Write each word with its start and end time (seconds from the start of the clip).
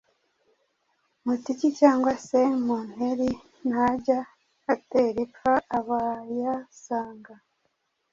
Mutiki 1.25 1.67
cyangwa 1.79 2.11
se 2.27 2.39
Munteri 2.65 3.29
Ntajya 3.67 4.19
atera 4.73 5.17
ipfa 5.25 5.53
abayasanga. 5.77 7.33